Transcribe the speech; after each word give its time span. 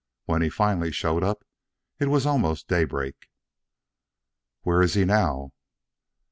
When 0.25 0.41
he 0.41 0.49
finally 0.49 0.91
showed 0.91 1.23
up, 1.23 1.43
it 1.99 2.07
was 2.07 2.25
almost 2.25 2.67
daybreak. 2.67 3.29
"Where 4.63 4.81
is 4.81 4.95
he 4.95 5.05
now?" 5.05 5.51